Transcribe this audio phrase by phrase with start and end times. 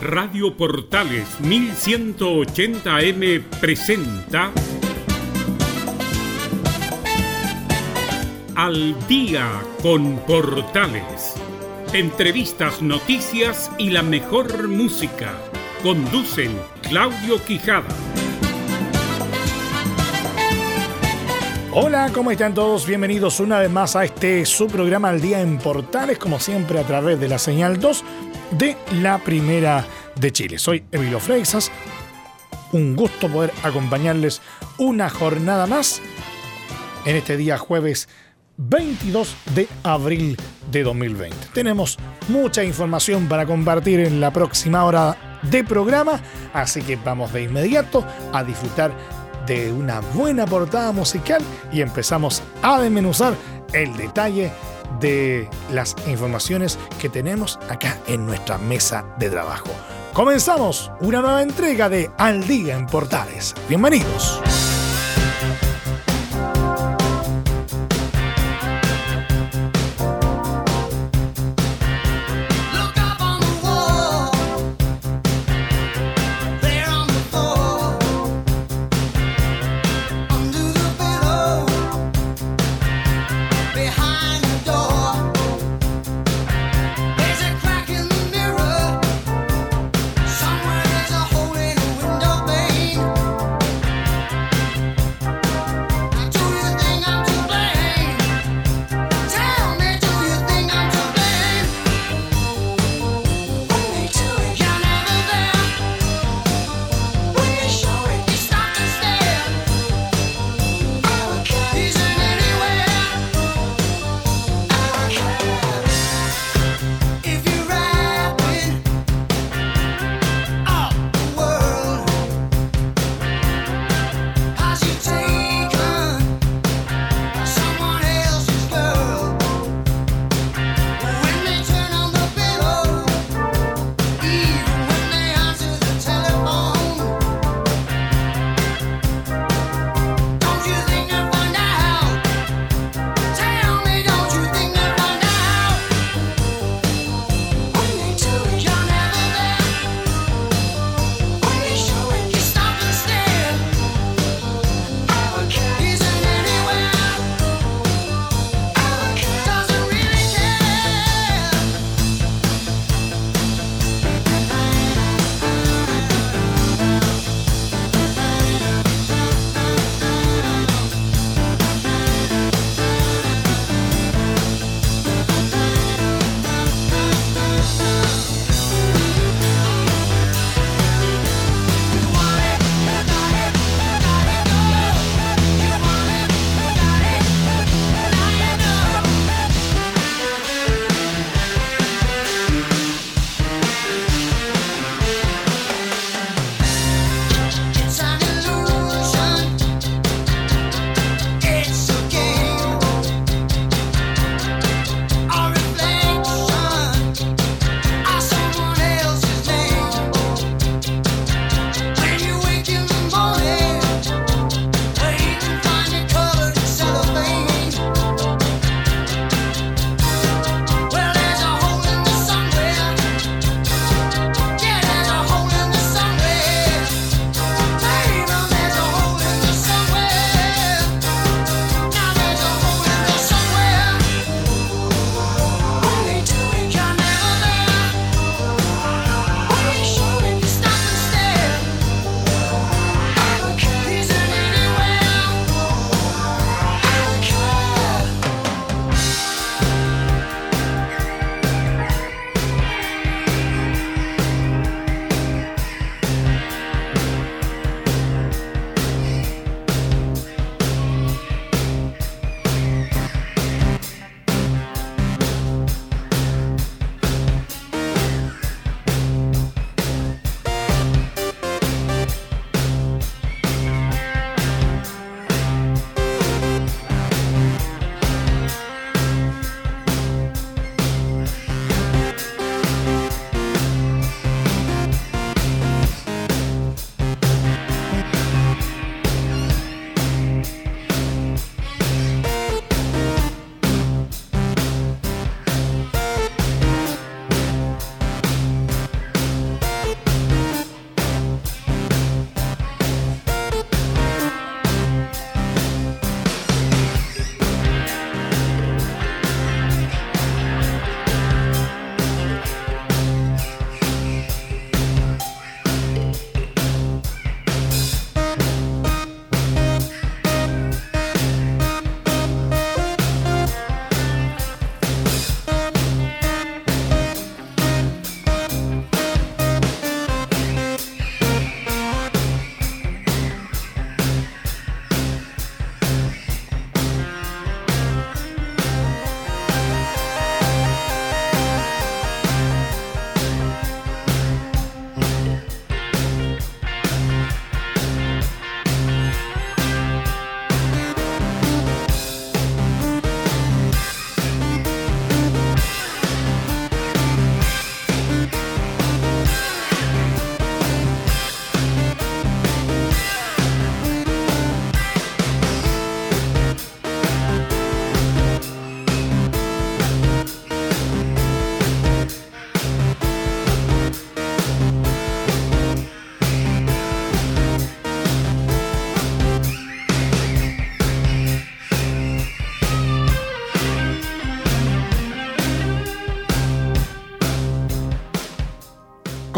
[0.00, 4.50] Radio Portales 1180M presenta
[8.56, 9.46] Al día
[9.82, 11.34] con Portales.
[11.92, 15.34] Entrevistas, noticias y la mejor música.
[15.82, 17.94] Conducen Claudio Quijada.
[21.72, 22.86] Hola, ¿cómo están todos?
[22.86, 26.84] Bienvenidos una vez más a este su programa Al Día en Portales, como siempre a
[26.84, 28.02] través de la señal 2
[28.52, 29.86] de la Primera
[30.16, 30.58] de Chile.
[30.58, 31.70] Soy Emilio Freixas.
[32.72, 34.40] Un gusto poder acompañarles
[34.78, 36.00] una jornada más
[37.04, 38.08] en este día jueves
[38.56, 40.36] 22 de abril
[40.70, 41.36] de 2020.
[41.54, 46.20] Tenemos mucha información para compartir en la próxima hora de programa,
[46.52, 48.92] así que vamos de inmediato a disfrutar
[49.46, 51.42] de una buena portada musical
[51.72, 53.34] y empezamos a desmenuzar
[53.72, 54.52] el detalle
[55.00, 59.70] de las informaciones que tenemos acá en nuestra mesa de trabajo.
[60.12, 63.54] Comenzamos una nueva entrega de Al Día en Portales.
[63.68, 64.40] Bienvenidos.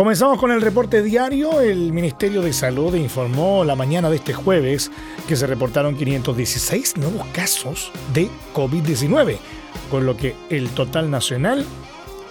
[0.02, 1.60] Comenzamos con el reporte diario.
[1.60, 4.90] El Ministerio de Salud informó la mañana de este jueves
[5.28, 9.36] que se reportaron 516 nuevos casos de COVID-19,
[9.92, 11.64] con lo que el total nacional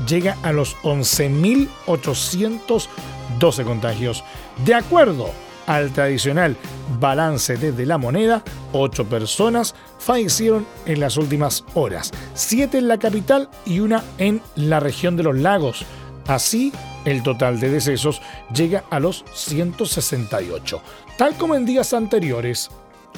[0.06, 4.22] llega a los 11.812 contagios.
[4.66, 5.30] De acuerdo
[5.66, 6.58] al tradicional
[7.00, 13.48] balance desde la moneda, 8 personas fallecieron en las últimas horas, 7 en la capital
[13.66, 15.86] y una en la región de los lagos.
[16.28, 16.74] Así,
[17.06, 18.22] el total de decesos
[18.54, 20.82] llega a los 168.
[21.18, 22.70] Tal como en días anteriores,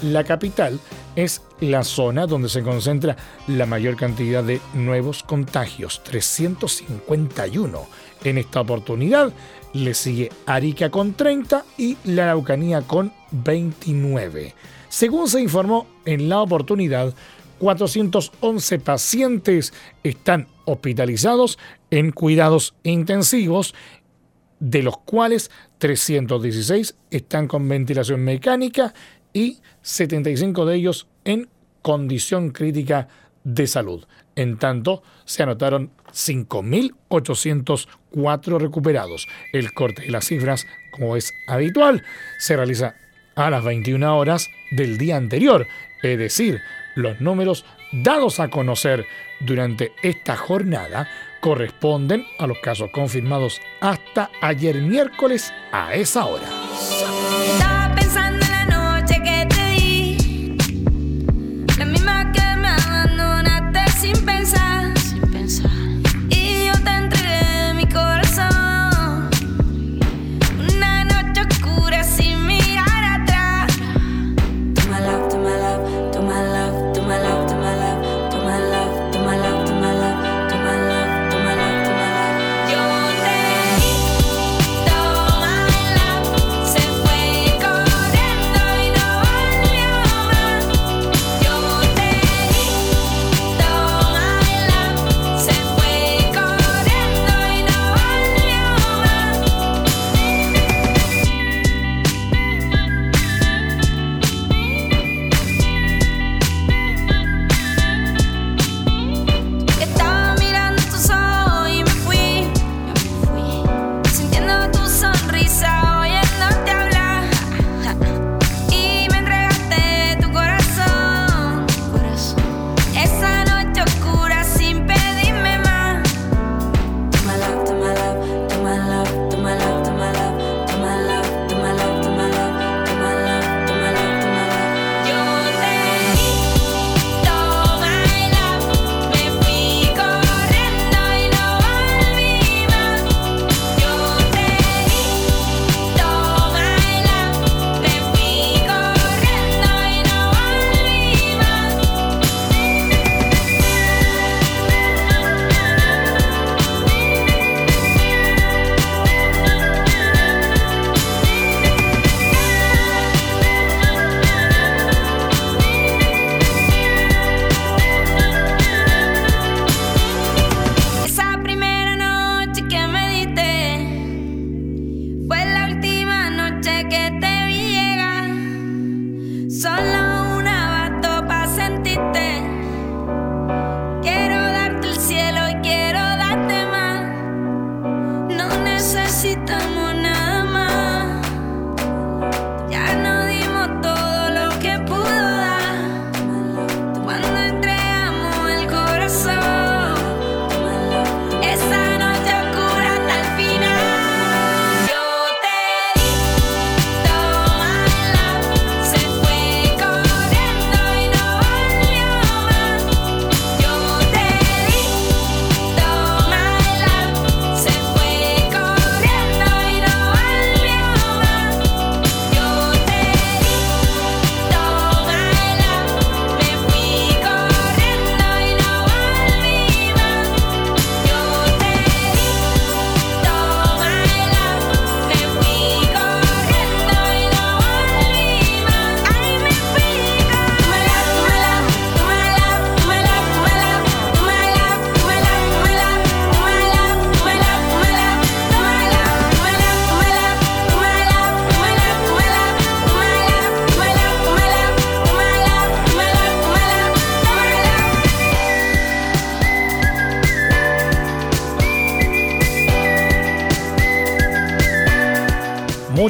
[0.01, 0.79] la capital
[1.15, 3.15] es la zona donde se concentra
[3.47, 7.85] la mayor cantidad de nuevos contagios, 351.
[8.23, 9.31] En esta oportunidad
[9.73, 14.53] le sigue Arica con 30 y la Araucanía con 29.
[14.89, 17.13] Según se informó en la oportunidad,
[17.59, 21.59] 411 pacientes están hospitalizados
[21.91, 23.73] en cuidados intensivos,
[24.59, 28.93] de los cuales 316 están con ventilación mecánica
[29.33, 31.49] y 75 de ellos en
[31.81, 33.09] condición crítica
[33.43, 34.05] de salud.
[34.35, 39.27] En tanto, se anotaron 5.804 recuperados.
[39.51, 42.03] El corte de las cifras, como es habitual,
[42.39, 42.95] se realiza
[43.35, 45.67] a las 21 horas del día anterior,
[46.01, 46.61] es decir,
[46.95, 49.05] los números dados a conocer
[49.45, 51.07] durante esta jornada
[51.39, 56.47] corresponden a los casos confirmados hasta ayer miércoles a esa hora.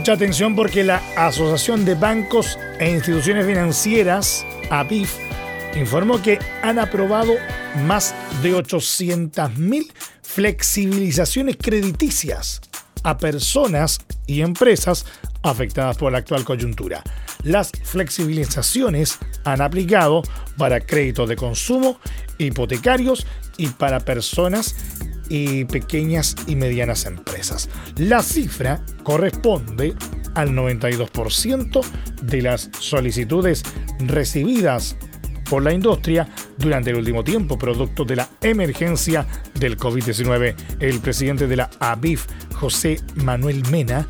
[0.04, 5.16] Mucha atención porque la Asociación de Bancos e Instituciones Financieras, APIF,
[5.78, 7.36] informó que han aprobado
[7.86, 12.60] más de 800.000 flexibilizaciones crediticias
[13.04, 15.06] a personas y empresas
[15.42, 17.02] afectadas por la actual coyuntura.
[17.44, 20.22] Las flexibilizaciones han aplicado
[20.58, 21.98] para créditos de consumo,
[22.40, 23.26] hipotecarios
[23.58, 24.93] y para personas
[25.30, 27.70] y pequeñas y medianas empresas.
[27.98, 29.96] La cifra corresponde
[30.36, 31.82] al 92%
[32.22, 33.64] de las solicitudes
[34.00, 34.96] recibidas
[35.50, 36.28] por la industria
[36.58, 40.56] durante el último tiempo, producto de la emergencia del COVID-19.
[40.80, 42.26] El presidente de la ABIF,
[42.56, 44.08] José Manuel Mena,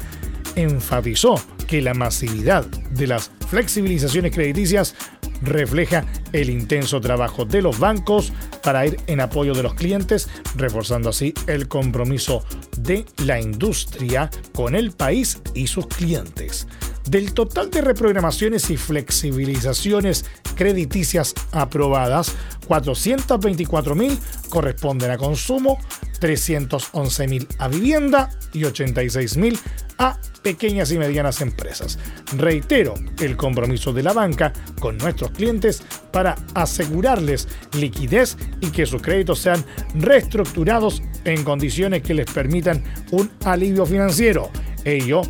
[0.55, 4.96] enfatizó que la masividad de las flexibilizaciones crediticias
[5.41, 8.32] refleja el intenso trabajo de los bancos
[8.63, 12.43] para ir en apoyo de los clientes, reforzando así el compromiso
[12.77, 16.67] de la industria con el país y sus clientes.
[17.10, 22.34] Del total de reprogramaciones y flexibilizaciones crediticias aprobadas,
[22.67, 24.17] 424.000
[24.50, 25.79] corresponden a consumo,
[26.22, 29.60] 311.000 a vivienda y 86.000
[29.97, 31.97] a pequeñas y medianas empresas.
[32.38, 39.01] Reitero el compromiso de la banca con nuestros clientes para asegurarles liquidez y que sus
[39.01, 39.63] créditos sean
[39.95, 44.50] reestructurados en condiciones que les permitan un alivio financiero.
[44.83, 45.21] Ello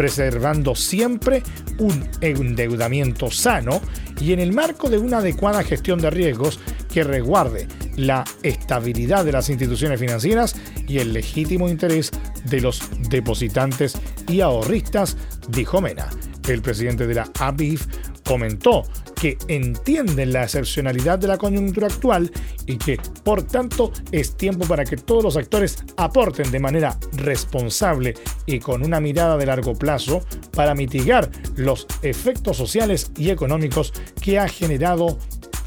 [0.00, 1.42] preservando siempre
[1.76, 3.82] un endeudamiento sano
[4.18, 6.58] y en el marco de una adecuada gestión de riesgos
[6.90, 10.56] que resguarde la estabilidad de las instituciones financieras
[10.88, 12.12] y el legítimo interés
[12.46, 12.80] de los
[13.10, 13.92] depositantes
[14.26, 15.18] y ahorristas,
[15.50, 16.08] dijo Mena.
[16.48, 17.86] El presidente de la ABIF
[18.30, 18.84] comentó
[19.20, 22.30] que entienden la excepcionalidad de la coyuntura actual
[22.64, 28.14] y que, por tanto, es tiempo para que todos los actores aporten de manera responsable
[28.46, 34.38] y con una mirada de largo plazo para mitigar los efectos sociales y económicos que
[34.38, 35.18] ha generado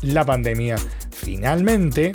[0.01, 0.77] la pandemia.
[1.11, 2.13] Finalmente,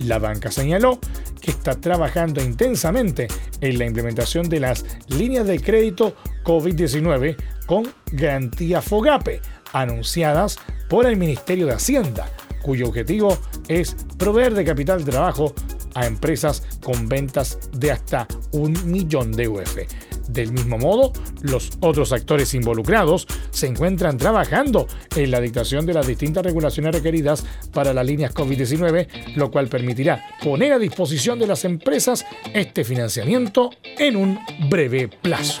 [0.00, 0.98] la banca señaló
[1.40, 3.28] que está trabajando intensamente
[3.60, 7.36] en la implementación de las líneas de crédito COVID-19
[7.66, 9.40] con garantía FOGAPE
[9.72, 10.58] anunciadas
[10.88, 12.28] por el Ministerio de Hacienda,
[12.62, 15.54] cuyo objetivo es proveer de capital de trabajo
[15.94, 19.78] a empresas con ventas de hasta un millón de UF.
[20.28, 21.12] Del mismo modo,
[21.42, 24.86] los otros actores involucrados se encuentran trabajando
[25.16, 30.24] en la dictación de las distintas regulaciones requeridas para las líneas COVID-19, lo cual permitirá
[30.42, 32.24] poner a disposición de las empresas
[32.54, 35.60] este financiamiento en un breve plazo.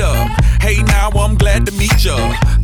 [0.00, 0.28] Up.
[0.60, 2.59] Hey, now I'm glad to meet ya.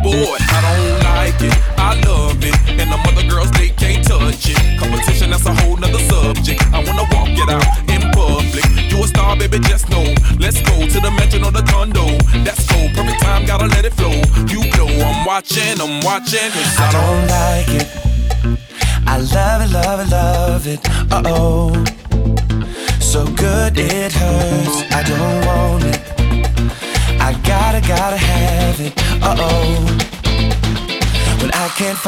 [0.00, 0.40] Aboard.
[0.40, 2.56] I don't like it, I love it.
[2.80, 4.58] And the other girls, they can't touch it.
[4.80, 6.62] Competition, that's a whole nother subject.
[6.72, 8.64] I wanna walk it out in public.
[8.90, 10.04] You a star, baby, just know.
[10.38, 12.16] Let's go to the mansion or the condo.
[12.44, 14.16] That's cool, perfect time, gotta let it flow.
[14.48, 16.89] You know I'm watching, I'm watching, cause I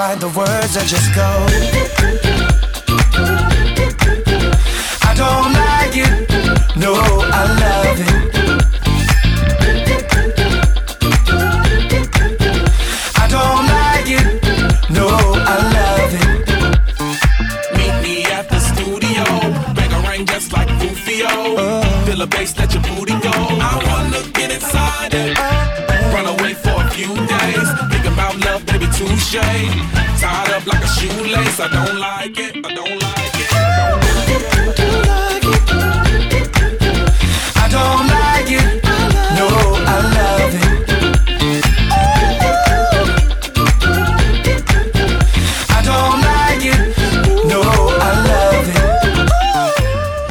[0.02, 2.21] find the words, I just go.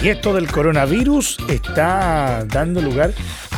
[0.03, 3.13] Y esto del coronavirus está dando lugar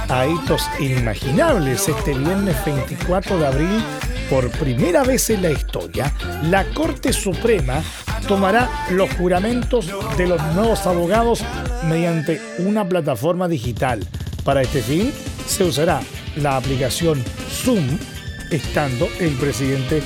[0.10, 1.88] a hitos inimaginables.
[1.88, 3.84] Este viernes 24 de abril,
[4.30, 6.14] por primera vez en la historia,
[6.50, 7.82] la Corte Suprema
[8.28, 11.46] tomará los juramentos de los nuevos abogados
[11.88, 14.06] mediante una plataforma digital.
[14.44, 15.14] Para este fin,
[15.48, 16.02] se usará
[16.36, 17.98] la aplicación Zoom,
[18.52, 20.04] estando el presidente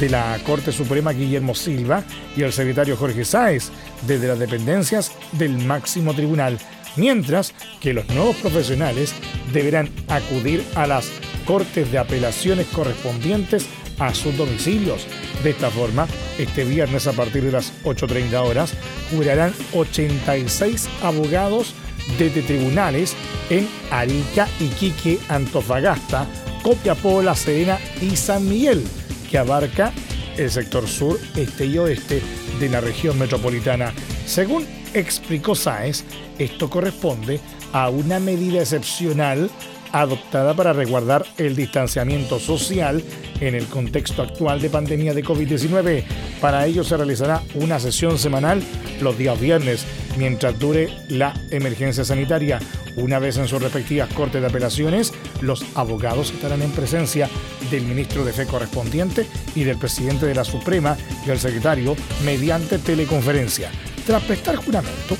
[0.00, 2.04] de la Corte Suprema Guillermo Silva
[2.36, 3.70] y el secretario Jorge Sáez
[4.06, 6.58] desde las dependencias del máximo tribunal,
[6.96, 9.14] mientras que los nuevos profesionales
[9.52, 11.10] deberán acudir a las
[11.46, 13.66] cortes de apelaciones correspondientes
[13.98, 15.06] a sus domicilios.
[15.42, 16.06] De esta forma,
[16.38, 18.74] este viernes a partir de las 8.30 horas,
[19.10, 21.74] jurarán 86 abogados
[22.18, 23.14] desde tribunales
[23.50, 26.26] en Arica, Iquique, Antofagasta,
[26.62, 28.84] Copiapó, La Serena y San Miguel,
[29.30, 29.92] que abarca
[30.36, 32.22] el sector sur, este y oeste
[32.60, 33.92] de la región metropolitana.
[34.26, 36.04] Según explicó Sáez,
[36.38, 37.40] esto corresponde
[37.72, 39.50] a una medida excepcional
[39.92, 43.02] adoptada para resguardar el distanciamiento social
[43.40, 46.04] en el contexto actual de pandemia de COVID-19.
[46.40, 48.62] Para ello se realizará una sesión semanal
[49.00, 49.86] los días viernes,
[50.16, 52.58] mientras dure la emergencia sanitaria.
[52.96, 57.28] Una vez en sus respectivas cortes de apelaciones, los abogados estarán en presencia
[57.70, 60.96] del ministro de Fe correspondiente y del presidente de la Suprema
[61.26, 63.70] y el secretario mediante teleconferencia.
[64.06, 65.16] Tras prestar juramento,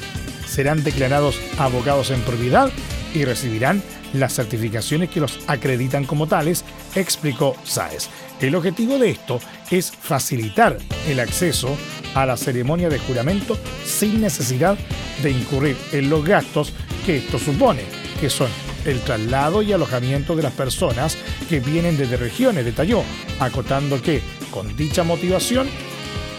[0.46, 2.70] serán declarados abogados en propiedad
[3.14, 8.08] y recibirán las certificaciones que los acreditan como tales, explicó Sáez.
[8.40, 11.76] El objetivo de esto es facilitar el acceso
[12.14, 14.78] a la ceremonia de juramento sin necesidad
[15.22, 16.72] de incurrir en los gastos
[17.04, 17.82] que esto supone,
[18.20, 18.48] que son
[18.84, 21.16] el traslado y alojamiento de las personas
[21.48, 23.02] que vienen desde regiones, detalló,
[23.40, 25.68] acotando que con dicha motivación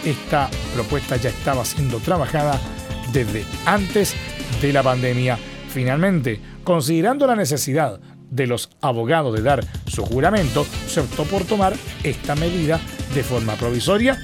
[0.04, 2.60] esta propuesta ya estaba siendo trabajada
[3.12, 4.14] desde antes
[4.60, 5.38] de la pandemia.
[5.68, 8.00] Finalmente, considerando la necesidad
[8.30, 12.80] de los abogados de dar su juramento, se optó por tomar esta medida
[13.14, 14.20] de forma provisoria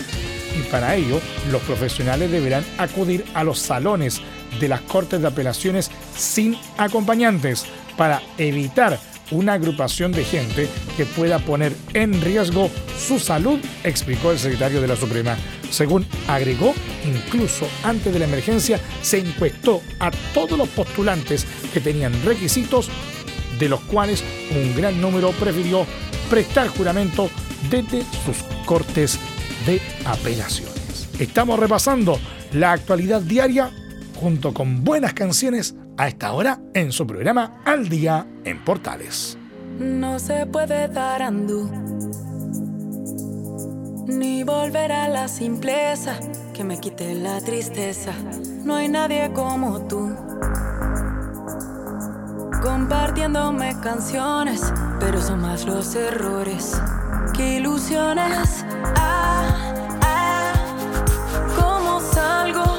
[0.58, 4.22] y para ello los profesionales deberán acudir a los salones
[4.60, 8.98] de las Cortes de Apelaciones sin acompañantes para evitar
[9.30, 14.88] una agrupación de gente que pueda poner en riesgo su salud, explicó el secretario de
[14.88, 15.36] la Suprema.
[15.70, 22.12] Según agregó, incluso antes de la emergencia se encuestó a todos los postulantes que tenían
[22.24, 22.88] requisitos,
[23.58, 24.22] de los cuales
[24.54, 25.86] un gran número prefirió
[26.30, 27.30] prestar juramento
[27.70, 29.18] desde sus cortes
[29.66, 31.08] de apelaciones.
[31.18, 32.18] Estamos repasando
[32.52, 33.70] la actualidad diaria
[34.20, 39.38] junto con buenas canciones a esta hora en su programa Al Día en Portales.
[39.78, 41.70] No se puede dar andú,
[44.06, 46.18] ni volver a la simpleza
[46.54, 48.12] que me quite la tristeza.
[48.64, 50.14] No hay nadie como tú,
[52.62, 56.80] compartiéndome canciones, pero son más los errores
[57.34, 58.64] que ilusiones.
[58.96, 60.54] Ah, ah,
[61.58, 62.75] ¿cómo salgo?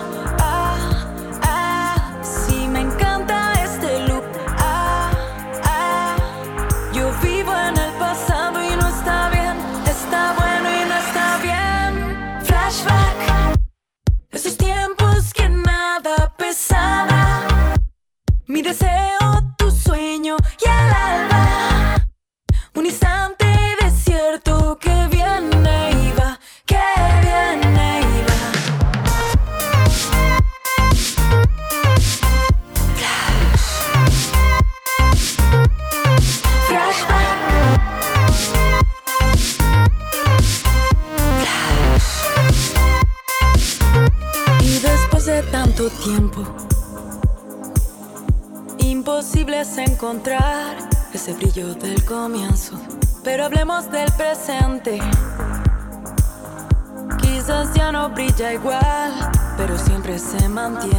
[60.69, 60.96] Mantiene.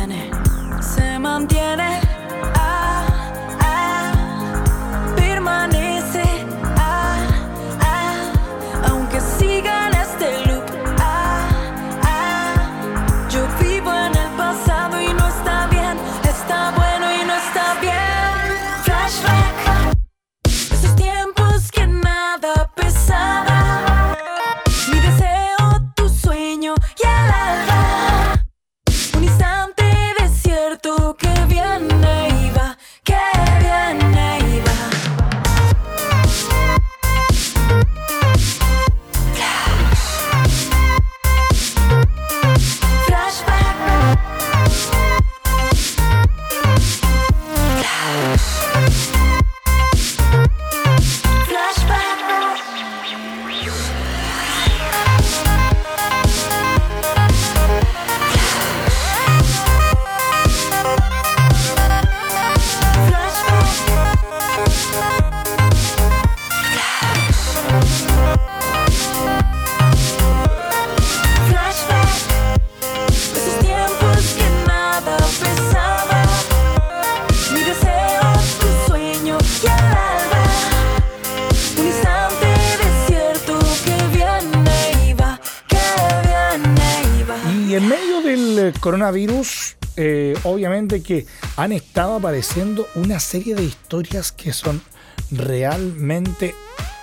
[89.08, 94.82] Coronavirus, eh, obviamente que han estado apareciendo una serie de historias que son
[95.30, 96.54] realmente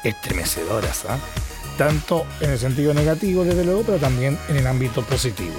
[0.03, 1.17] estremecedoras, ¿ah?
[1.79, 5.55] tanto en el sentido negativo, desde luego, pero también en el ámbito positivo.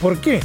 [0.00, 0.40] ¿Por qué?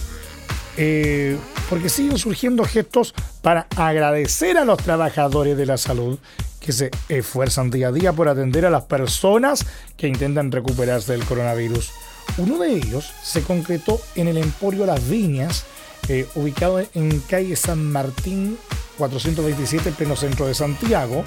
[0.77, 1.37] Eh,
[1.69, 3.13] porque siguen surgiendo gestos
[3.43, 6.17] para agradecer a los trabajadores de la salud
[6.59, 9.63] que se esfuerzan día a día por atender a las personas
[9.95, 11.91] que intentan recuperarse del coronavirus.
[12.37, 15.65] Uno de ellos se concretó en el Emporio Las Viñas,
[16.07, 18.57] eh, ubicado en calle San Martín
[18.97, 21.23] 427, en pleno centro de Santiago,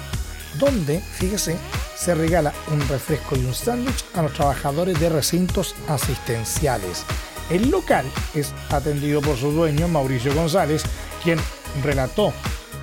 [0.59, 1.57] donde, fíjese,
[1.95, 7.03] se regala un refresco y un sándwich a los trabajadores de recintos asistenciales.
[7.49, 10.83] El local es atendido por su dueño, Mauricio González,
[11.23, 11.39] quien
[11.83, 12.33] relató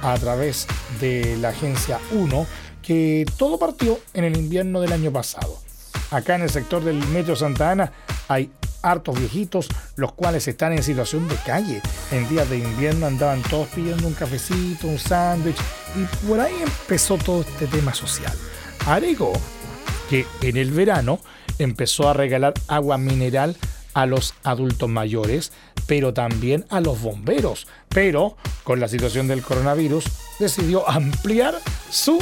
[0.03, 0.67] a través
[1.01, 2.47] de la agencia 1
[2.83, 5.59] que todo partió en el invierno del año pasado.
[6.11, 7.93] Acá en el sector del Metro Santa Ana
[8.29, 8.51] hay
[8.83, 11.83] hartos viejitos, los cuales están en situación de calle.
[12.11, 15.59] En días de invierno andaban todos pidiendo un cafecito, un sándwich,
[15.97, 18.33] y por ahí empezó todo este tema social.
[18.87, 19.33] Agregó
[20.09, 21.21] que en el verano
[21.59, 23.57] empezó a regalar agua mineral
[23.95, 25.53] a los adultos mayores,
[25.87, 27.67] pero también a los bomberos.
[27.89, 30.05] Pero con la situación del coronavirus
[30.39, 31.57] decidió ampliar
[31.91, 32.19] su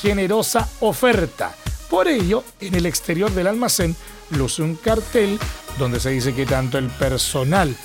[0.00, 1.54] generosa oferta.
[1.92, 3.94] Por ello, en el exterior del almacén
[4.30, 5.38] luce un cartel
[5.78, 7.76] donde se dice que tanto el personal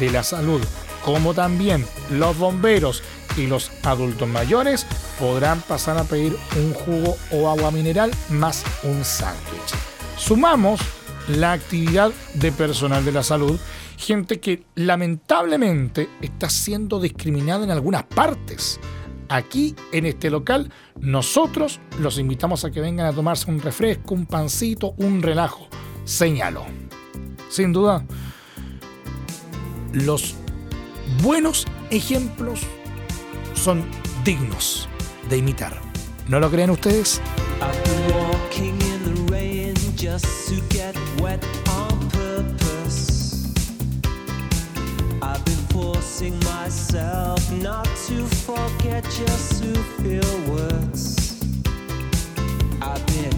[0.00, 0.60] de la salud
[1.04, 3.00] como también los bomberos
[3.36, 4.86] y los adultos mayores
[5.20, 9.72] podrán pasar a pedir un jugo o agua mineral más un sándwich.
[10.16, 10.80] Sumamos
[11.28, 13.56] la actividad de personal de la salud,
[13.96, 18.80] gente que lamentablemente está siendo discriminada en algunas partes.
[19.28, 24.26] Aquí en este local nosotros los invitamos a que vengan a tomarse un refresco, un
[24.26, 25.68] pancito, un relajo.
[26.04, 26.64] Señalo.
[27.50, 28.04] Sin duda,
[29.92, 30.34] los
[31.22, 32.60] buenos ejemplos
[33.54, 33.84] son
[34.24, 34.88] dignos
[35.28, 35.78] de imitar.
[36.28, 37.20] ¿No lo creen ustedes?
[45.98, 51.42] Forcing myself not to forget just to feel worse.
[52.80, 53.37] I've been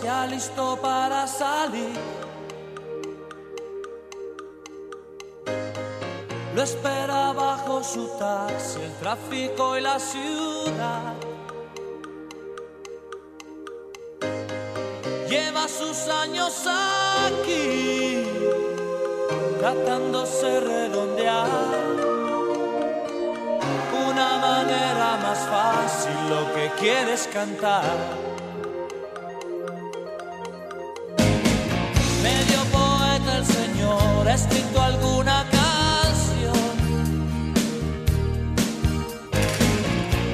[0.00, 1.98] se alistó para salir.
[6.54, 11.14] Lo espera bajo su taxi, el tráfico y la ciudad.
[15.28, 16.64] Lleva sus años
[17.26, 18.24] aquí,
[19.58, 21.48] tratándose redondear
[24.10, 28.27] una manera más fácil lo que quieres cantar.
[34.38, 36.72] escrito alguna canción.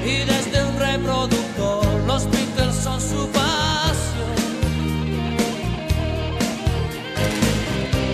[0.05, 4.35] Y desde un reproductor los Beatles son su pasión.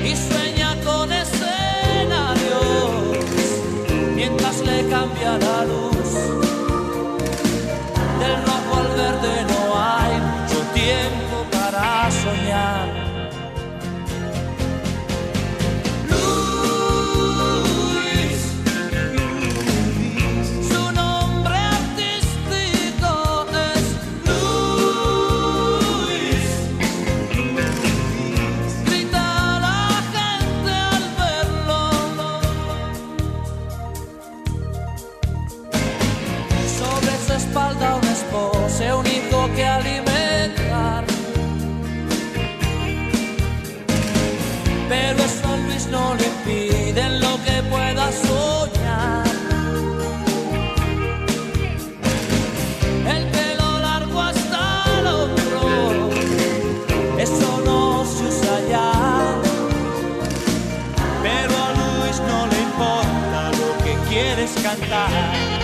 [0.09, 2.61] Y sueña con escenarios
[4.15, 5.90] mientras le cambia la luz.
[64.55, 65.60] cantar.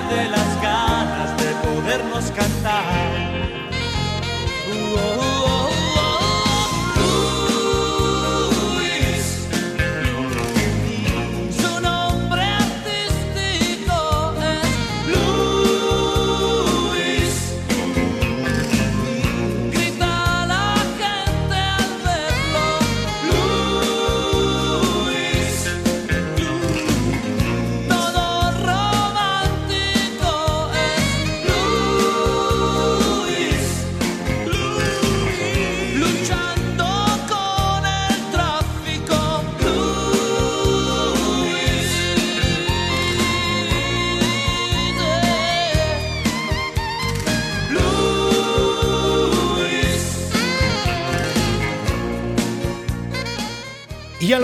[0.00, 0.39] Aún no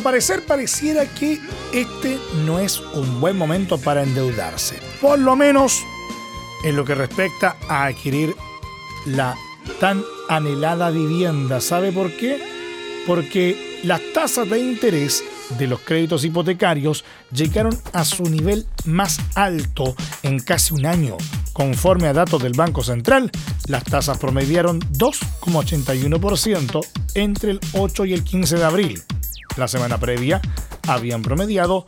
[0.07, 1.41] parecer pareciera que
[1.75, 4.79] este no es un buen momento para endeudarse.
[5.01, 5.83] Por lo menos
[6.63, 8.37] en lo que respecta a adquirir
[9.05, 9.35] la
[9.81, 11.61] tan anhelada vivienda.
[11.61, 12.41] ¿Sabe por qué?
[13.05, 15.25] Porque las tasas de interés
[15.59, 21.17] de los créditos hipotecarios llegaron a su nivel más alto en casi un año.
[21.53, 23.33] Conforme a datos del Banco Central,
[23.67, 29.03] las tasas promediaron 2,81% entre el 8 y el 15 de abril.
[29.57, 30.41] La semana previa
[30.87, 31.87] habían promediado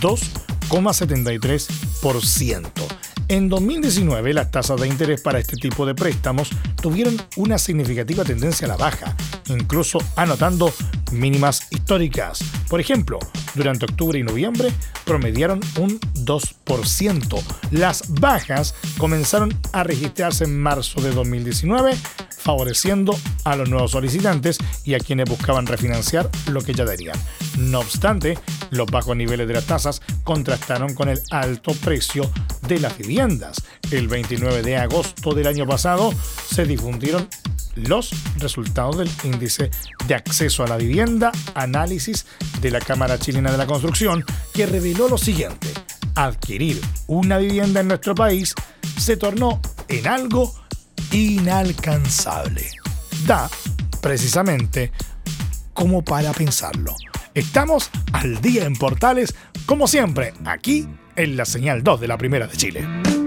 [0.00, 3.00] 2,73%.
[3.30, 6.50] En 2019, las tasas de interés para este tipo de préstamos
[6.82, 9.14] tuvieron una significativa tendencia a la baja,
[9.46, 10.72] incluso anotando
[11.12, 12.42] mínimas históricas.
[12.68, 13.20] Por ejemplo,
[13.54, 14.72] durante octubre y noviembre
[15.04, 17.42] promediaron un 2%.
[17.70, 21.92] Las bajas comenzaron a registrarse en marzo de 2019,
[22.40, 27.18] favoreciendo a los nuevos solicitantes y a quienes buscaban refinanciar lo que ya darían.
[27.58, 28.38] No obstante,
[28.70, 32.30] los bajos niveles de las tasas contrastaron con el alto precio
[32.66, 33.62] de las viviendas.
[33.90, 36.12] El 29 de agosto del año pasado
[36.48, 37.28] se difundieron
[37.76, 39.70] los resultados del índice
[40.06, 42.26] de acceso a la vivienda, análisis
[42.60, 45.68] de la Cámara Chilena de la Construcción, que reveló lo siguiente.
[46.14, 48.54] Adquirir una vivienda en nuestro país
[48.98, 50.59] se tornó en algo
[51.12, 52.66] inalcanzable.
[53.26, 53.50] Da,
[54.00, 54.92] precisamente,
[55.72, 56.94] como para pensarlo.
[57.34, 59.34] Estamos al día en Portales,
[59.66, 63.19] como siempre, aquí en la señal 2 de la Primera de Chile.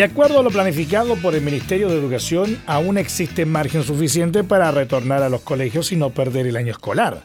[0.00, 4.70] De acuerdo a lo planificado por el Ministerio de Educación, aún existe margen suficiente para
[4.70, 7.20] retornar a los colegios y no perder el año escolar,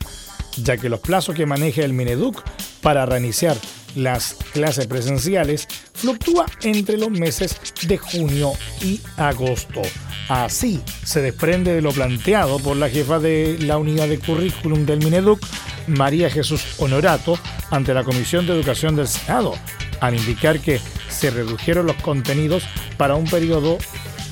[0.57, 2.43] ya que los plazos que maneja el Mineduc
[2.81, 3.55] para reiniciar
[3.95, 7.55] las clases presenciales fluctúa entre los meses
[7.87, 8.51] de junio
[8.81, 9.81] y agosto.
[10.27, 14.99] Así se desprende de lo planteado por la jefa de la unidad de currículum del
[14.99, 15.39] Mineduc,
[15.87, 17.39] María Jesús Honorato,
[17.71, 19.53] ante la Comisión de Educación del Senado,
[20.01, 20.79] al indicar que
[21.09, 22.63] se redujeron los contenidos
[22.97, 23.77] para un periodo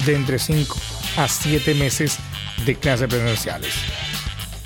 [0.06, 0.78] de entre 5
[1.18, 2.18] a 7 meses
[2.66, 3.74] de clases presenciales.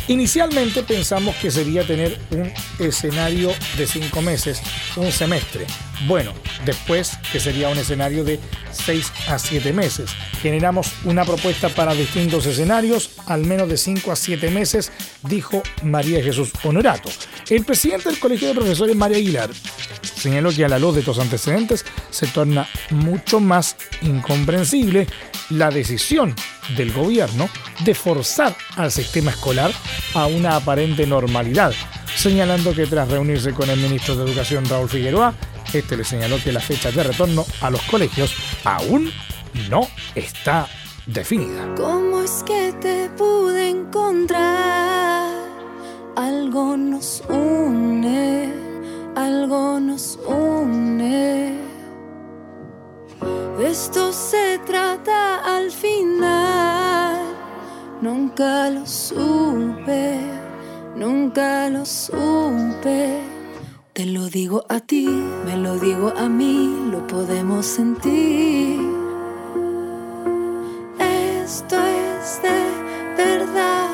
[0.08, 4.62] Inicialmente pensamos que sería tener un escenario de 5 meses,
[4.96, 5.66] un semestre.
[6.06, 6.34] Bueno,
[6.64, 8.40] después que sería un escenario de
[8.72, 10.12] 6 a 7 meses.
[10.42, 14.92] Generamos una propuesta para distintos escenarios, al menos de 5 a 7 meses,
[15.24, 17.10] dijo María Jesús Honorato.
[17.50, 19.50] El presidente del Colegio de Profesores, María Aguilar,
[20.16, 25.08] señaló que a la luz de estos antecedentes se torna mucho más incomprensible
[25.50, 26.36] la decisión
[26.76, 27.50] del gobierno
[27.84, 29.72] de forzar al sistema escolar
[30.14, 31.74] a una aparente normalidad,
[32.16, 35.34] señalando que tras reunirse con el ministro de Educación Raúl Figueroa,
[35.74, 39.12] este le señaló que la fecha de retorno a los colegios aún
[39.70, 40.68] no está
[41.06, 41.74] definida.
[41.76, 45.32] ¿Cómo es que te pude encontrar?
[46.16, 48.52] Algo nos une,
[49.16, 51.58] algo nos une.
[53.60, 57.16] Esto se trata al final.
[58.02, 60.20] Nunca lo supe,
[60.96, 63.37] nunca lo supe.
[63.98, 65.08] Te lo digo a ti,
[65.44, 68.80] me lo digo a mí, lo podemos sentir.
[71.00, 73.90] Esto es de verdad.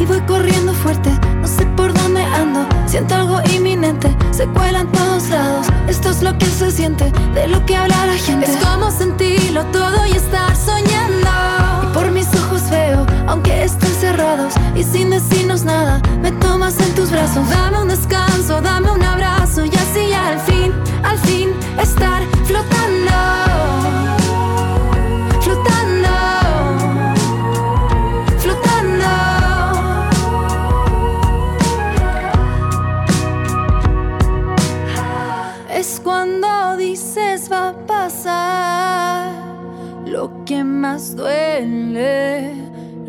[0.00, 1.10] Y voy corriendo fuerte,
[1.42, 2.66] no sé por dónde ando.
[2.86, 5.66] Siento algo inminente, se cuela en todos lados.
[5.86, 8.46] Esto es lo que se siente, de lo que habla la gente.
[8.46, 11.28] Es como sentirlo todo y estar soñando.
[11.82, 13.89] Y por mis ojos veo, aunque estén
[14.74, 17.48] y sin decirnos nada, me tomas en tus brazos.
[17.48, 20.72] Dame un descanso, dame un abrazo y así al fin,
[21.04, 21.50] al fin
[21.80, 23.10] estar flotando.
[25.40, 26.08] Flotando.
[28.38, 29.06] Flotando.
[35.70, 39.30] Es cuando dices va a pasar
[40.04, 42.69] lo que más duele,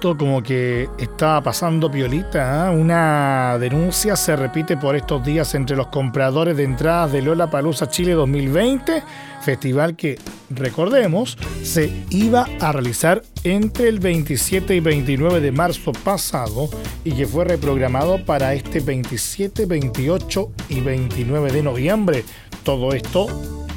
[0.00, 2.66] Como que estaba pasando piolita.
[2.66, 2.70] ¿ah?
[2.70, 7.90] Una denuncia se repite por estos días entre los compradores de entradas de Lola Palusa
[7.90, 9.02] Chile 2020,
[9.42, 16.70] festival que, recordemos, se iba a realizar entre el 27 y 29 de marzo pasado
[17.04, 22.24] y que fue reprogramado para este 27, 28 y 29 de noviembre.
[22.64, 23.26] Todo esto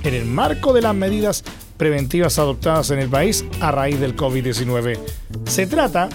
[0.04, 1.44] en el marco de las medidas
[1.84, 4.98] preventivas adoptadas en el país a raíz del COVID-19.
[5.44, 6.08] Se trata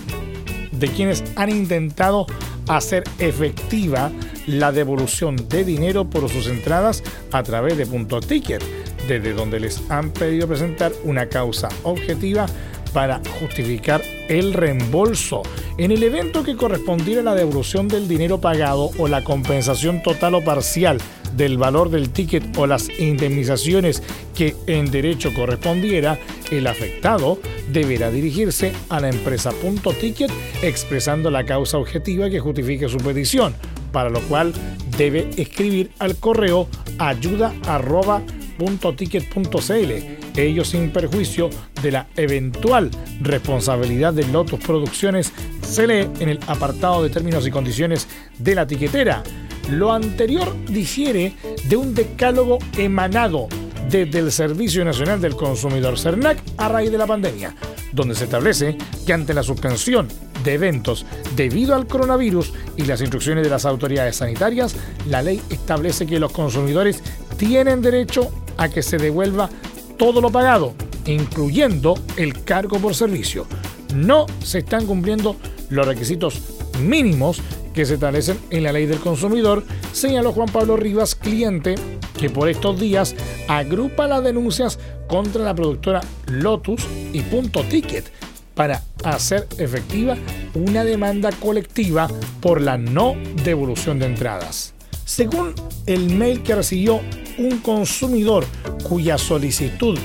[0.73, 2.25] de quienes han intentado
[2.69, 4.11] hacer efectiva
[4.47, 7.03] la devolución de dinero por sus entradas
[7.33, 8.64] a través de Punto Ticket,
[9.07, 12.47] desde donde les han pedido presentar una causa objetiva
[12.95, 14.01] para justificar
[14.31, 15.43] el reembolso.
[15.77, 20.43] En el evento que correspondiera la devolución del dinero pagado o la compensación total o
[20.43, 20.97] parcial
[21.39, 24.03] del valor del ticket o las indemnizaciones
[24.34, 26.18] que en derecho correspondiera,
[26.51, 27.39] el afectado
[27.72, 30.30] deberá dirigirse a la empresa Punto Ticket
[30.62, 33.55] expresando la causa objetiva que justifique su petición,
[33.93, 34.53] para lo cual
[34.99, 36.68] debe escribir al correo
[36.99, 38.22] ayuda arroba
[38.59, 41.49] punto ticket punto cl, ello sin perjuicio
[41.80, 45.32] de la eventual responsabilidad de Lotus Producciones,
[45.62, 48.09] se lee en el apartado de términos y condiciones
[48.39, 49.22] de la tiquetera.
[49.71, 51.35] Lo anterior difiere
[51.69, 53.49] de un decálogo emanado
[53.91, 57.55] desde el Servicio Nacional del Consumidor CERNAC a raíz de la pandemia,
[57.93, 60.09] donde se establece que ante la suspensión
[60.43, 61.05] de eventos
[61.37, 64.75] debido al coronavirus y las instrucciones de las autoridades sanitarias,
[65.07, 67.03] la ley establece que los consumidores
[67.37, 69.51] tienen derecho a que se devuelva
[69.99, 70.75] todo lo pagado,
[71.07, 73.47] incluyendo el cargo por servicio.
[73.95, 75.37] No se están cumpliendo
[75.71, 76.41] los requisitos
[76.81, 77.41] mínimos
[77.79, 79.62] que se establecen en la ley del consumidor,
[79.93, 81.76] señaló Juan Pablo Rivas, cliente
[82.18, 83.14] que por estos días
[83.47, 88.11] agrupa las denuncias contra la productora Lotus y Punto Ticket
[88.57, 90.16] para hacer efectiva
[90.55, 92.09] una demanda colectiva
[92.41, 93.14] por la no
[93.45, 94.74] devolución de entradas.
[95.05, 95.55] Según
[95.87, 97.01] el mail que recibió
[97.39, 98.45] un consumidor
[98.89, 99.97] cuya solicitud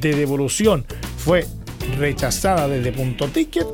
[0.00, 0.84] de devolución
[1.16, 1.46] fue
[1.96, 3.68] rechazada desde Punto Ticket,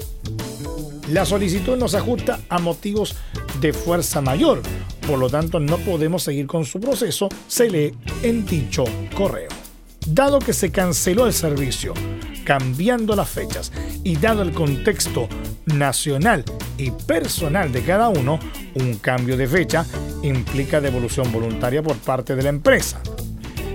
[1.09, 3.17] la solicitud no se ajusta a motivos
[3.61, 4.63] de fuerza mayor,
[5.07, 8.85] por lo tanto no podemos seguir con su proceso, se lee en dicho
[9.15, 9.49] correo.
[10.07, 11.93] Dado que se canceló el servicio,
[12.45, 13.73] cambiando las fechas
[14.05, 15.29] y dado el contexto
[15.67, 16.45] nacional
[16.79, 18.39] y personal de cada uno,
[18.75, 19.85] un cambio de fecha
[20.23, 23.01] implica devolución voluntaria por parte de la empresa.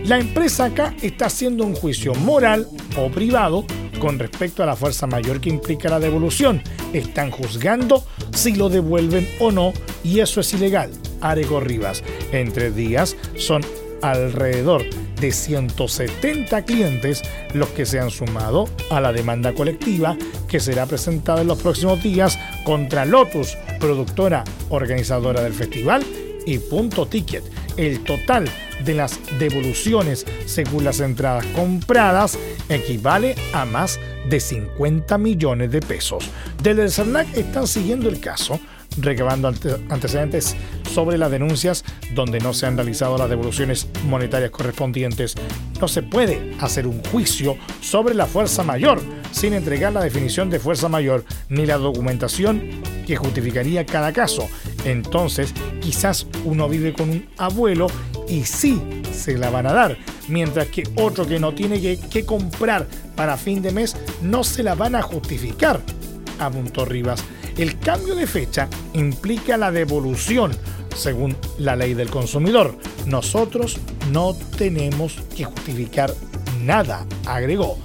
[0.06, 3.66] La empresa acá está haciendo un juicio moral o privado
[4.00, 6.62] con respecto a la fuerza mayor que implica la devolución.
[6.92, 9.74] Están juzgando si lo devuelven o no
[10.04, 10.90] y eso es ilegal.
[11.22, 12.04] Arego Rivas.
[12.32, 13.62] En tres días son
[14.02, 14.84] alrededor
[15.20, 17.22] de 170 clientes
[17.54, 22.02] los que se han sumado a la demanda colectiva que será presentada en los próximos
[22.02, 26.04] días contra Lotus, productora organizadora del festival,
[26.46, 27.44] y Punto Ticket.
[27.78, 28.46] El total
[28.86, 32.38] de las devoluciones según las entradas compradas
[32.70, 34.00] equivale a más
[34.30, 36.26] de 50 millones de pesos.
[36.62, 38.60] Desde el CERNAC están siguiendo el caso,
[39.00, 40.56] recabando ante- antecedentes
[40.94, 45.36] sobre las denuncias donde no se han realizado las devoluciones monetarias correspondientes.
[45.80, 49.02] No se puede hacer un juicio sobre la fuerza mayor
[49.32, 54.48] sin entregar la definición de fuerza mayor ni la documentación que justificaría cada caso.
[54.86, 57.88] Entonces, quizás uno vive con un abuelo
[58.28, 58.82] y sí
[59.14, 63.62] se la van a dar, mientras que otro que no tiene que, comprar para fin
[63.62, 65.82] de mes no se la van a justificar,
[66.40, 67.24] apuntó Rivas.
[67.58, 70.52] El cambio de fecha implica la devolución,
[70.96, 72.78] según la ley del consumidor.
[73.06, 73.78] Nosotros
[74.12, 76.14] no tenemos que justificar
[76.64, 77.78] nada, agregó.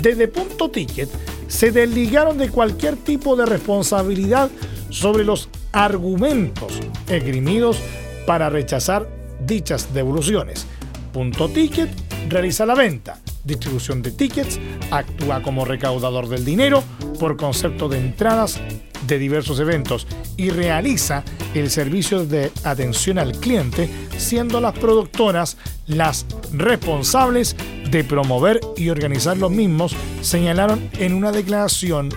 [0.00, 1.08] Desde Punto Ticket
[1.46, 4.50] se desligaron de cualquier tipo de responsabilidad
[4.92, 6.78] sobre los argumentos
[7.08, 7.80] esgrimidos
[8.26, 9.08] para rechazar
[9.44, 10.66] dichas devoluciones.
[11.12, 11.90] Punto Ticket
[12.28, 16.82] realiza la venta, distribución de tickets, actúa como recaudador del dinero
[17.18, 18.60] por concepto de entradas
[19.06, 21.24] de diversos eventos y realiza
[21.54, 27.56] el servicio de atención al cliente, siendo las productoras las responsables
[27.90, 32.10] de promover y organizar los mismos, señalaron en una declaración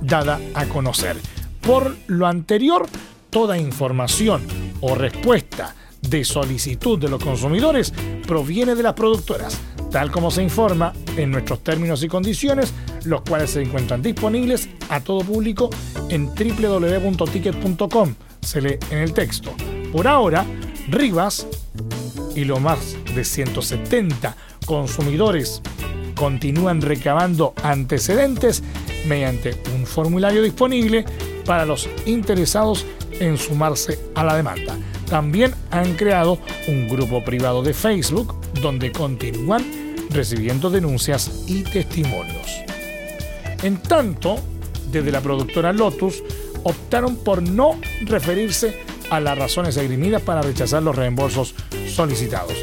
[0.00, 1.16] dada a conocer.
[1.62, 2.86] Por lo anterior,
[3.30, 4.42] toda información
[4.80, 7.94] o respuesta de solicitud de los consumidores
[8.26, 9.58] proviene de las productoras,
[9.90, 15.00] tal como se informa en nuestros términos y condiciones, los cuales se encuentran disponibles a
[15.00, 15.70] todo público
[16.08, 18.14] en www.ticket.com.
[18.40, 19.54] Se lee en el texto.
[19.92, 20.44] Por ahora,
[20.88, 21.46] Rivas
[22.34, 24.36] y lo más de 170
[24.66, 25.62] consumidores
[26.16, 28.62] continúan recabando antecedentes
[29.06, 31.04] mediante un formulario disponible
[31.44, 32.86] para los interesados
[33.20, 34.76] en sumarse a la demanda.
[35.08, 36.38] También han creado
[36.68, 39.64] un grupo privado de Facebook donde continúan
[40.10, 42.62] recibiendo denuncias y testimonios.
[43.62, 44.36] En tanto,
[44.90, 46.22] desde la productora Lotus
[46.64, 48.78] optaron por no referirse
[49.10, 51.54] a las razones esgrimidas para rechazar los reembolsos
[51.86, 52.54] solicitados.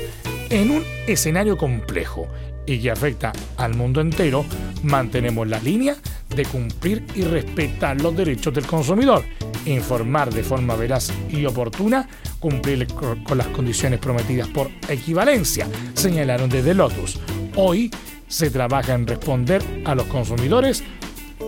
[0.50, 2.28] En un escenario complejo
[2.70, 4.46] y que afecta al mundo entero,
[4.84, 5.96] mantenemos la línea
[6.36, 9.26] de cumplir y respetar los derechos del consumidor,
[9.66, 12.08] informar de forma veraz y oportuna,
[12.40, 17.20] cumplir con las condiciones prometidas por equivalencia, señalaron desde Lotus.
[17.56, 17.90] Hoy
[18.28, 20.84] se trabaja en responder a los consumidores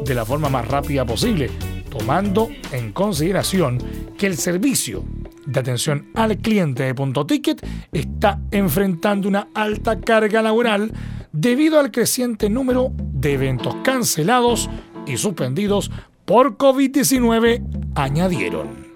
[0.04, 1.52] de la forma más rápida posible,
[1.92, 3.78] tomando en consideración
[4.18, 5.04] que el servicio
[5.46, 10.92] de atención al cliente de Punto Ticket está enfrentando una alta carga laboral
[11.32, 14.70] debido al creciente número de eventos cancelados
[15.06, 15.92] y suspendidos
[16.26, 17.62] por COVID-19,
[17.96, 18.92] añadieron.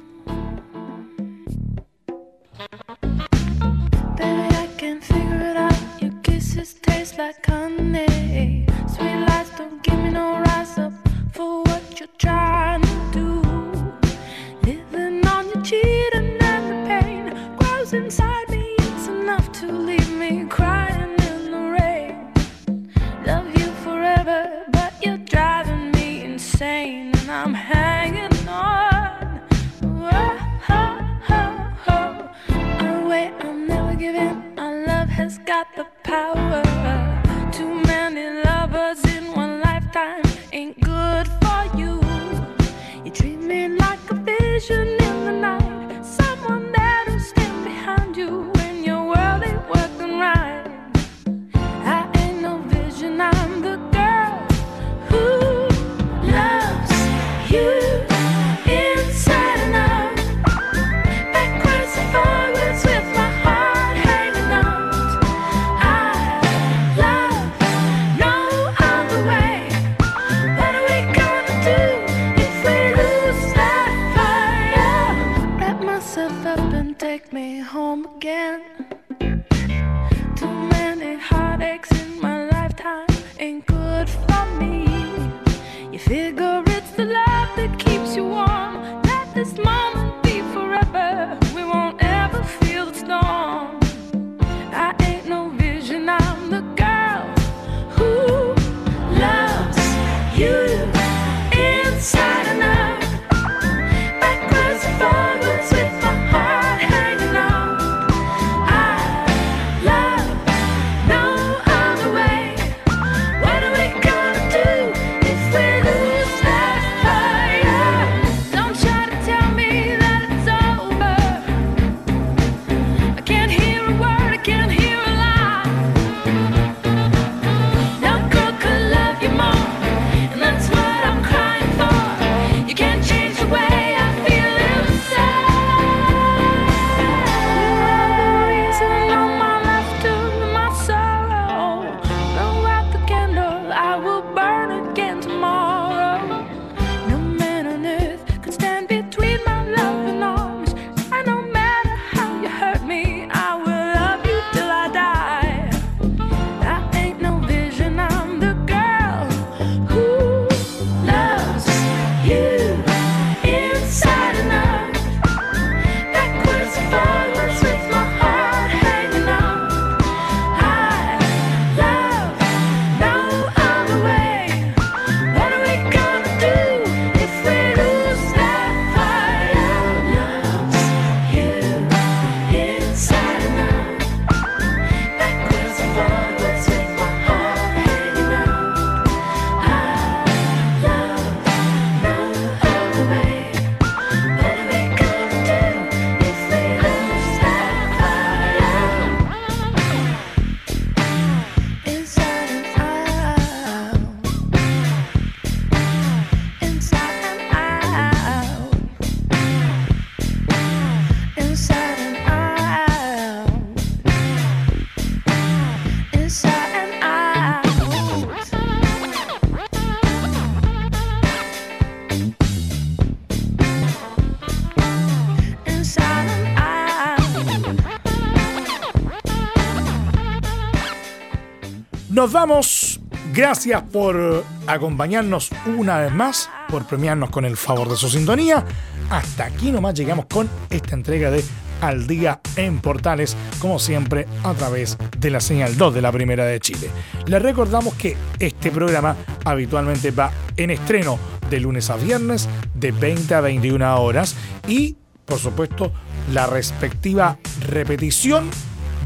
[232.15, 233.01] Nos vamos.
[233.33, 238.63] Gracias por acompañarnos una vez más, por premiarnos con el favor de su sintonía.
[239.09, 241.43] Hasta aquí nomás llegamos con esta entrega de
[241.81, 246.45] Al Día en Portales, como siempre a través de la señal 2 de la Primera
[246.45, 246.89] de Chile.
[247.25, 253.35] Les recordamos que este programa habitualmente va en estreno de lunes a viernes de 20
[253.35, 254.37] a 21 horas
[254.69, 254.95] y,
[255.25, 255.91] por supuesto,
[256.31, 258.49] la respectiva repetición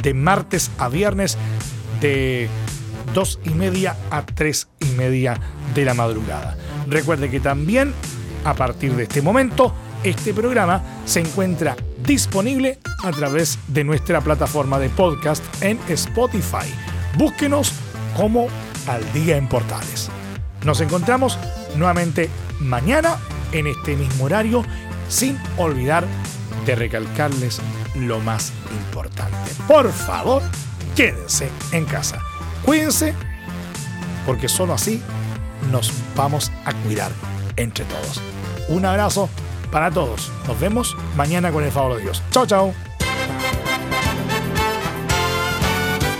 [0.04, 1.40] de martes a viernes
[2.02, 2.48] de
[3.14, 5.40] 2 y media a 3 y media
[5.74, 6.58] de la madrugada.
[6.88, 7.94] Recuerde que también,
[8.46, 14.80] a partir de este momento, este programa se encuentra disponible a través de nuestra plataforma
[14.80, 16.74] de podcast en Spotify.
[17.18, 17.74] Búsquenos
[18.16, 18.48] como
[18.88, 20.10] Al Día en Portales.
[20.64, 21.38] Nos encontramos
[21.76, 22.30] nuevamente
[22.60, 23.18] mañana
[23.52, 24.64] en este mismo horario,
[25.10, 26.06] sin olvidar
[26.66, 27.62] de recalcarles
[27.96, 29.52] lo más importante.
[29.68, 30.42] Por favor,
[30.96, 32.22] quédense en casa.
[32.66, 33.14] Cuídense,
[34.26, 35.02] porque solo así
[35.72, 37.12] nos vamos a cuidar
[37.56, 38.22] entre todos.
[38.68, 39.30] Un abrazo
[39.72, 40.32] para todos.
[40.48, 42.22] Nos vemos mañana con el favor de Dios.
[42.32, 42.74] Chao, chao.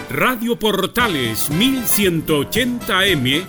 [0.10, 3.46] Radio Portales 1180M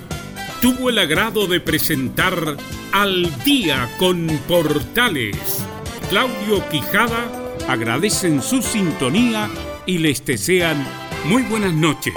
[0.60, 2.56] tuvo el agrado de presentar
[2.92, 5.64] Al Día con Portales.
[6.10, 7.26] Claudio Quijada
[7.66, 9.48] agradecen su sintonía
[9.86, 10.86] y les desean
[11.24, 12.14] muy buenas noches.